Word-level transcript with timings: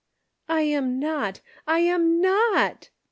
"I 0.49 0.61
am 0.63 0.97
not, 0.97 1.41
I 1.67 1.81
am 1.81 2.21
not!" 2.21 2.89